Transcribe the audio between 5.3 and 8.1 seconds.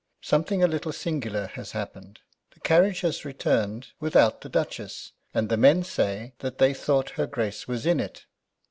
and the men say that they thought her Grace was in